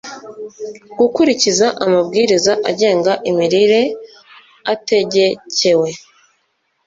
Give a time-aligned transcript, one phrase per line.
[0.99, 3.81] gukurikiza amabwiriza agenga imirire
[4.73, 5.89] ategekewe